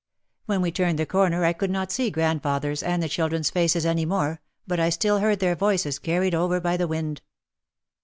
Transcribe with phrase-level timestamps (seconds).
[0.47, 3.85] When we turned the corner I could not see grand father's and the children's faces
[3.85, 7.21] any more but I still heard their voices carried over by the wind.